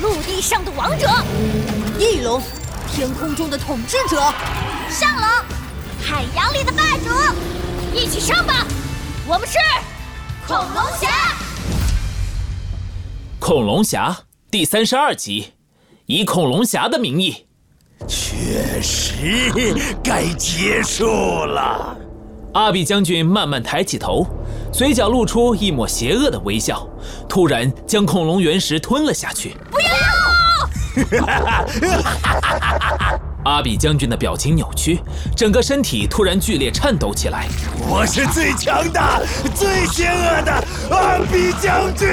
[0.00, 1.08] 陆地上的王者；
[1.98, 2.40] 翼龙，
[2.92, 4.32] 天空中的统治者；
[4.88, 5.24] 上龙，
[6.00, 7.10] 海洋里的霸主。
[7.92, 8.64] 一起上吧！
[9.26, 9.58] 我们是
[10.46, 11.08] 恐龙侠。
[13.40, 14.16] 恐龙侠
[14.50, 15.54] 第三十二集，
[16.06, 17.46] 以恐龙侠的名义，
[18.06, 19.52] 确实
[20.04, 21.96] 该结束了。
[22.54, 24.26] 阿比将军慢慢抬起头，
[24.72, 26.86] 嘴角露出一抹邪恶的微笑，
[27.28, 29.56] 突然将恐龙原石吞了下去。
[31.04, 31.24] 不要！
[33.44, 35.00] 阿比将军的表情扭曲，
[35.34, 37.46] 整个身体突然剧烈颤抖起来。
[37.88, 39.20] 我是最强大、
[39.54, 40.52] 最邪恶的
[40.90, 42.08] 阿比将军！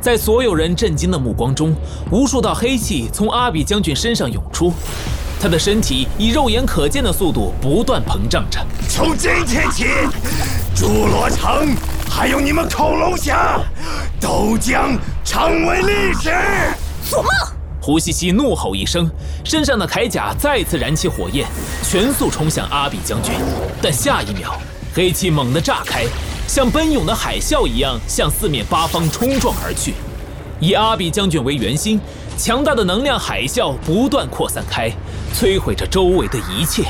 [0.00, 1.74] 在所有人震惊的目光中，
[2.10, 4.72] 无数道黑气从阿比将军身上涌出。
[5.40, 8.64] 他的身体以肉眼可见的速度不断膨胀着。
[8.88, 9.86] 从今天起，
[10.76, 11.74] 侏罗城
[12.08, 13.60] 还有你们恐龙侠，
[14.20, 16.30] 都将成为历史。
[17.10, 17.30] 做梦！
[17.84, 19.10] 胡西西怒吼一声，
[19.44, 21.46] 身上的铠甲再次燃起火焰，
[21.82, 23.34] 全速冲向阿比将军。
[23.82, 24.58] 但下一秒，
[24.94, 26.06] 黑气猛地炸开，
[26.48, 29.92] 像奔涌的海啸一样向四面八方冲撞而去。
[30.60, 32.00] 以阿比将军为圆心，
[32.38, 34.90] 强大的能量海啸不断扩散开。
[35.34, 36.84] 摧毁着周围的一切。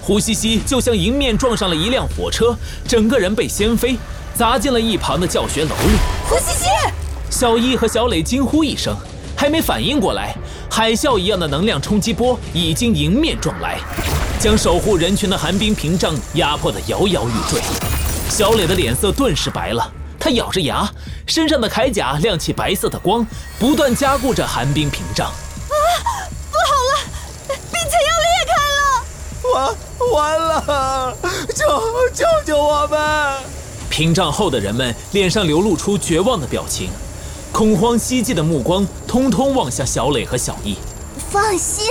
[0.00, 2.56] 胡西西就像迎面撞上了一辆火车，
[2.88, 3.98] 整个人被掀飞，
[4.34, 6.13] 砸进了一旁的教学楼里。
[6.34, 6.68] 胡西西！
[7.30, 8.92] 小易和小磊惊呼一声，
[9.36, 10.34] 还没反应过来，
[10.68, 13.78] 海啸一样的能量冲击波已经迎面撞来，
[14.40, 17.62] 将守护人群的寒冰屏障压迫得摇摇欲坠。
[18.28, 19.92] 小磊的脸色顿时白了。
[20.18, 20.90] 他咬着牙，
[21.24, 23.24] 身上的铠甲亮起白色的光，
[23.60, 25.28] 不断加固着寒冰屏障。
[25.28, 25.34] 啊，
[26.50, 26.98] 不好了，
[27.46, 28.52] 冰层要裂开
[29.54, 29.76] 了！
[30.10, 31.16] 完完了！
[31.54, 31.64] 救
[32.12, 32.98] 救救我们！
[33.94, 36.88] 屏障后的人们脸上流露出绝望的表情，
[37.52, 40.76] 恐慌希冀的目光通通望向小磊和小易。
[41.30, 41.84] 放心，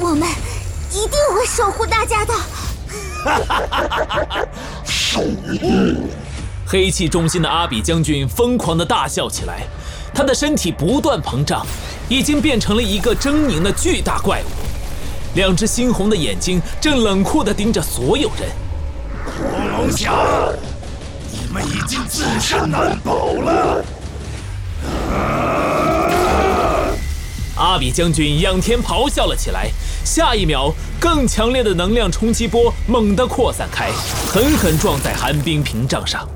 [0.00, 0.28] 我们
[0.90, 2.34] 一定会守护大家的。
[2.34, 4.48] 哈哈哈哈哈哈！
[4.84, 6.08] 守护。
[6.66, 9.62] 黑气中心的阿比将军疯狂的大笑起来，
[10.12, 11.64] 他的身体不断膨胀，
[12.08, 18.50] 已经变成了一个狰狞的巨大怪物，两只猩红的眼睛正冷酷地盯着所有人。
[19.24, 20.12] 恐龙侠，
[20.60, 20.69] 你
[21.52, 23.84] 们已经自身难保了！
[27.56, 29.68] 阿比将军仰天咆哮了起来，
[30.04, 33.90] 下一秒，更强烈的能量冲击波猛地扩散开，
[34.28, 36.26] 狠狠撞在寒冰屏障上。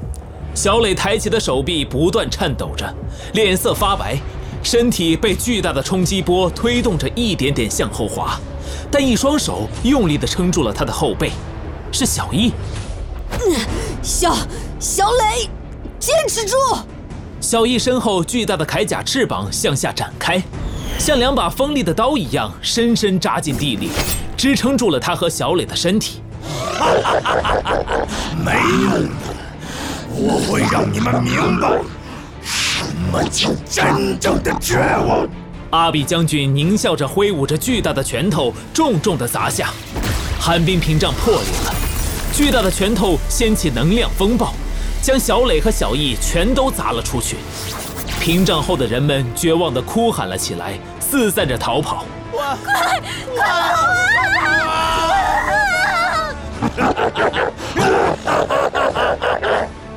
[0.52, 2.92] 小磊抬起的手臂不断颤抖着，
[3.32, 4.18] 脸色发白，
[4.62, 8.38] 身体被巨大的冲击波推动着一点点向后滑，
[8.90, 11.30] 但一双手用力地撑住了他的后背。
[11.92, 12.52] 是小易。
[14.02, 14.36] 小
[14.84, 15.48] 小磊，
[15.98, 16.56] 坚持住！
[17.40, 20.42] 小易身后巨大的铠甲翅膀向下展开，
[20.98, 23.88] 像两把锋利的刀一样深深扎进地里，
[24.36, 26.20] 支撑住了他和小磊的身体。
[28.44, 28.52] 没
[28.82, 29.10] 用的。
[30.16, 31.80] 我会让你们明白
[32.42, 35.26] 什么叫真正的绝望。
[35.70, 39.70] 阿比将军狞笑着挥舞着巨大的拳头，重重的砸下，
[40.38, 41.74] 寒冰屏障破裂了。
[42.34, 44.52] 巨大的拳头掀起能量风暴，
[45.04, 47.36] 将小磊和小易全都砸了出去。
[48.18, 52.06] 屏障后的人们绝望的哭喊了起来，四散着逃跑。
[52.32, 53.02] 快快
[53.36, 54.64] 跑！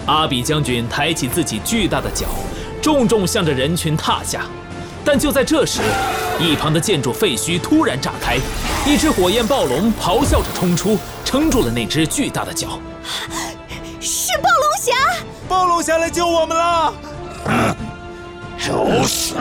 [0.08, 2.26] 阿比将军抬起自己巨大的脚，
[2.82, 4.42] 重重向着人群踏下。
[5.06, 5.80] 但就在这时，
[6.38, 8.38] 一旁的建筑废墟突然炸开，
[8.86, 12.78] 一只火焰暴龙咆哮着冲出，撑住了那只巨大的脚。
[14.02, 14.94] 是暴龙侠！
[15.50, 16.94] 暴龙侠来救我们了！
[18.58, 19.36] 找死！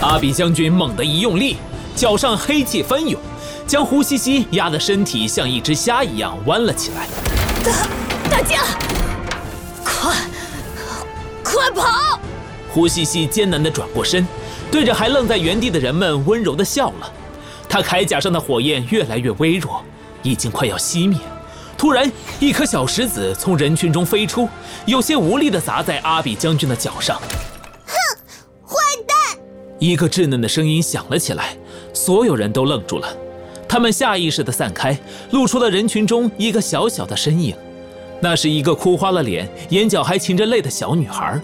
[0.00, 1.56] 阿比将军猛地一用力，
[1.96, 3.20] 脚上黑气翻涌，
[3.66, 7.08] 将胡西西压得身体像一只虾一样弯了起来。
[7.64, 7.72] 大
[8.30, 8.60] 大家！
[9.84, 10.14] 快，
[11.42, 12.20] 快跑！
[12.70, 14.26] 胡西西艰难地转过身，
[14.70, 17.12] 对着还愣在原地的人们温柔地笑了。
[17.68, 19.82] 他铠甲上的火焰越来越微弱，
[20.22, 21.18] 已经快要熄灭。
[21.84, 22.10] 突然，
[22.40, 24.48] 一颗小石子从人群中飞出，
[24.86, 27.20] 有些无力地砸在阿比将军的脚上。
[27.86, 27.94] 哼，
[28.66, 28.74] 坏
[29.06, 29.38] 蛋！
[29.78, 31.54] 一个稚嫩的声音响了起来，
[31.92, 33.16] 所有人都愣住了，
[33.68, 34.98] 他们下意识地散开，
[35.32, 37.54] 露出了人群中一个小小的身影。
[38.18, 41.38] 那是一个哭花了脸、眼角还噙着泪的小女孩，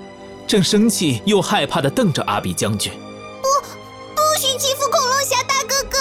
[0.47, 2.91] 正生气又害怕地瞪着阿比将军。
[3.43, 3.49] 不，
[4.15, 5.99] 不许欺负恐龙侠大哥哥！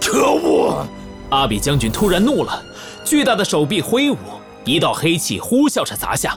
[0.00, 0.86] 可恶！
[1.28, 2.64] 阿比将军突然怒了，
[3.04, 4.16] 巨大的手臂挥舞，
[4.64, 6.36] 一道黑气呼啸着砸下。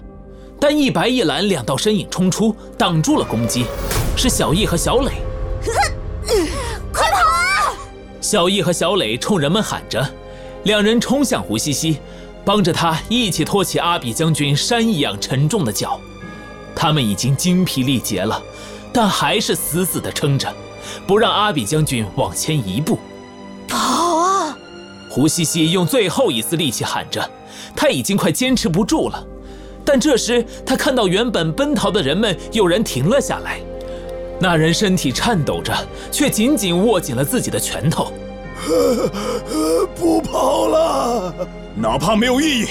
[0.60, 3.66] 但一白一蓝两道身影冲出，挡住了攻击，
[4.18, 5.12] 是小易和小磊。
[6.92, 7.74] 快跑啊！
[8.20, 10.06] 小易和小磊冲人们喊着，
[10.64, 12.00] 两人冲向胡西西，
[12.44, 16.00] 帮着他一起托起阿比将军山一样沉重的脚。
[16.76, 18.42] 他们已经精疲力竭了，
[18.92, 20.54] 但还是死死地撑着，
[21.08, 23.00] 不让阿比将军往前一步。
[25.18, 27.28] 胡西西用最后一丝力气喊着，
[27.76, 29.26] 他已经快坚持不住了。
[29.84, 33.60] 但这时，他看到原本奔逃的人们，有人停了下来。
[34.40, 35.74] 那人身体颤抖着，
[36.12, 38.14] 却紧紧握紧了自己的拳头。
[39.98, 41.34] 不跑了，
[41.76, 42.68] 哪怕没有意义，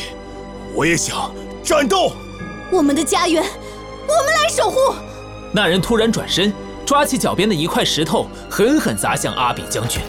[0.72, 1.32] 我也想
[1.64, 2.12] 战斗。
[2.70, 4.76] 我们的家园，我们来守护。
[5.50, 6.52] 那人突然转身，
[6.86, 10.00] 抓起脚边的一块石头，狠狠砸向阿比将军。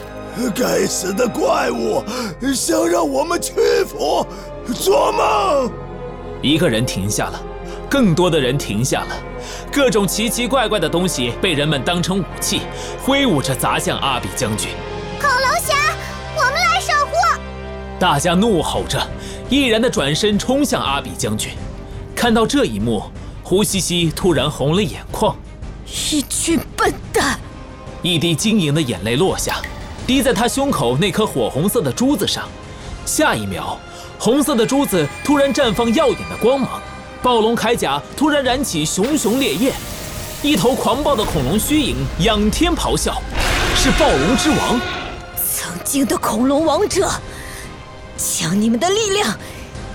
[0.53, 2.03] 该死的怪物，
[2.53, 3.53] 想让我们屈
[3.85, 4.25] 服？
[4.73, 5.71] 做梦！
[6.41, 7.41] 一个人停下了，
[7.89, 9.15] 更多的人停下了。
[9.71, 12.61] 各种奇奇怪怪的东西被人们当成武器，
[13.03, 14.69] 挥舞着砸向阿比将军。
[15.19, 15.73] 恐龙侠，
[16.35, 17.39] 我们来守护！
[17.99, 19.01] 大家怒吼着，
[19.49, 21.51] 毅然的转身冲向阿比将军。
[22.15, 23.03] 看到这一幕，
[23.43, 25.35] 胡西西突然红了眼眶。
[25.85, 27.39] 一群笨蛋！
[28.01, 29.61] 一滴晶莹的眼泪落下，
[30.07, 32.47] 滴在他胸口那颗火红色的珠子上。
[33.05, 33.77] 下一秒，
[34.17, 36.81] 红色的珠子突然绽放耀眼的光芒。
[37.21, 39.73] 暴龙铠甲突然燃起熊熊烈焰，
[40.41, 43.21] 一头狂暴的恐龙虚影仰天咆哮，
[43.75, 44.79] 是暴龙之王，
[45.35, 47.09] 曾经的恐龙王者，
[48.15, 49.37] 将你们的力量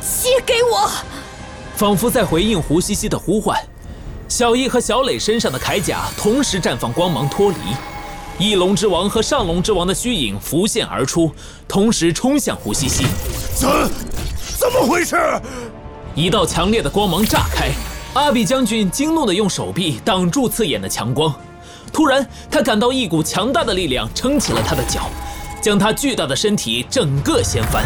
[0.00, 0.90] 借给我，
[1.76, 3.58] 仿佛在回应胡西西的呼唤。
[4.28, 7.56] 小易和小磊身上的铠甲同时绽放光芒脱离，
[8.38, 11.30] 翼龙之王和上龙之王的虚影浮现而出，
[11.68, 13.06] 同时冲向胡西西。
[13.54, 13.68] 怎
[14.58, 15.16] 怎么回事？
[16.14, 17.70] 一道强烈的光芒炸开，
[18.14, 21.32] 阿比将军惊怒地用手臂挡住刺眼的强光。
[21.92, 25.08] 突然，他感到一股强大的力量撑起了他的脚，
[25.60, 27.84] 将他巨大的身体整个掀翻。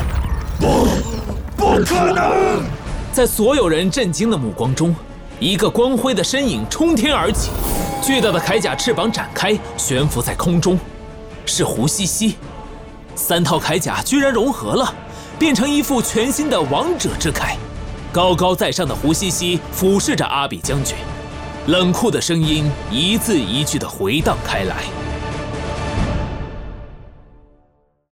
[0.58, 0.86] 不，
[1.56, 2.64] 不可能！
[3.12, 4.94] 在所有人震惊的目光中，
[5.38, 7.50] 一个光辉的身影冲天而起，
[8.06, 10.78] 巨大的铠甲翅膀展开，悬浮在空中，
[11.44, 12.36] 是胡西西。
[13.16, 14.94] 三套铠甲居然融合了，
[15.40, 17.56] 变成一副全新的王者之铠。
[18.12, 20.94] 高高在上的胡西西俯视着阿比将军，
[21.66, 24.84] 冷酷的声音一字一句的回荡开来。